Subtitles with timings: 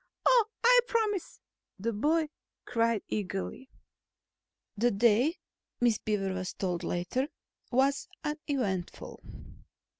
[0.25, 1.39] "Oh, I promise!"
[1.77, 2.29] the boy
[2.65, 3.69] cried eagerly.
[4.75, 5.37] The day,
[5.79, 7.27] Miss Beaver was told later,
[7.71, 9.21] was uneventful.